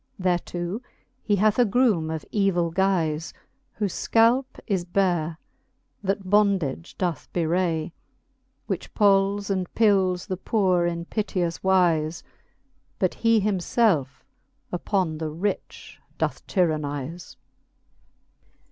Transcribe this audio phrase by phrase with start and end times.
[0.19, 0.81] Thereto
[1.21, 3.33] he hath a groome of evill guize,
[3.77, 5.37] Whole fcalp is bare,
[6.01, 7.91] that bondage doth bewray,
[8.65, 12.29] Which pols and pils the poore in piteous wize j
[12.97, 14.23] But he him lelfe
[14.73, 17.37] uppon the rich doth tyrannize.